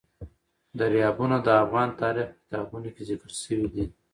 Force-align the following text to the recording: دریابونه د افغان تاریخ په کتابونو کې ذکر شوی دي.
دریابونه 0.79 1.37
د 1.45 1.47
افغان 1.63 1.89
تاریخ 2.01 2.27
په 2.33 2.37
کتابونو 2.43 2.89
کې 2.95 3.01
ذکر 3.09 3.31
شوی 3.41 3.67
دي. 3.73 3.85